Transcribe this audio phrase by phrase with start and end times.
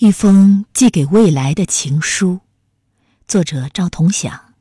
[0.00, 2.38] 一封寄给未来的情书，
[3.26, 4.54] 作者赵同享。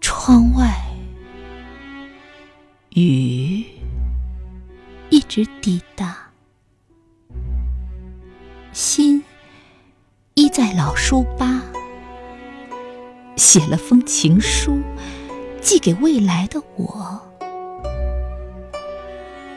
[0.00, 0.72] 窗外
[2.90, 3.64] 雨
[5.08, 6.30] 一直滴答，
[8.72, 9.24] 心
[10.34, 11.60] 依在老书吧，
[13.34, 14.80] 写了封情书，
[15.60, 17.20] 寄给未来的我。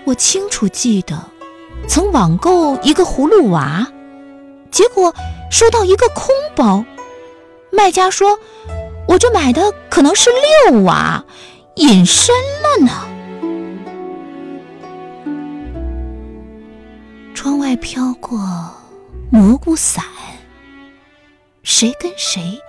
[0.07, 1.29] 我清楚记得。
[1.87, 3.87] 曾网购一个葫芦娃，
[4.71, 5.13] 结果
[5.51, 6.83] 收到一个空包。
[7.71, 8.39] 卖家说
[9.07, 10.29] ：“我这买的可能是
[10.69, 11.23] 六娃，
[11.75, 12.91] 隐身了呢。”
[17.33, 18.39] 窗外飘过
[19.29, 20.05] 蘑菇伞，
[21.63, 22.59] 谁跟谁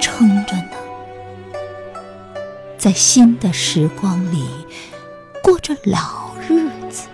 [0.00, 0.70] 撑着呢？
[2.78, 4.46] 在新的时光里
[5.42, 7.08] 过着老日子。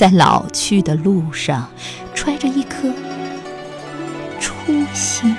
[0.00, 1.68] 在老去的路上，
[2.14, 2.90] 揣着一颗
[4.40, 5.36] 初心。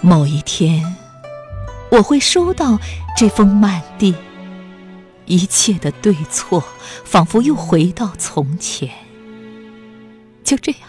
[0.00, 0.96] 某一天，
[1.90, 2.78] 我会收到
[3.14, 4.14] 这封慢递，
[5.26, 6.64] 一切的对错
[7.04, 8.88] 仿佛又回到从前。
[10.42, 10.80] 就这样，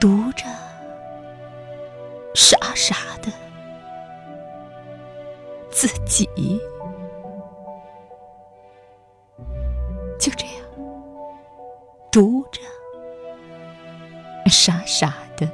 [0.00, 0.46] 读着，
[2.34, 3.30] 傻傻的
[5.70, 6.26] 自己。
[12.14, 12.60] 读着
[14.48, 15.50] 傻傻的